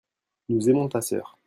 nous 0.49 0.67
aimons 0.67 0.89
ta 0.89 0.99
sœur. 0.99 1.37